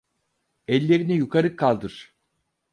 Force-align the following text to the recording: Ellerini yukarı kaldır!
Ellerini 0.67 1.13
yukarı 1.13 1.55
kaldır! 1.55 2.15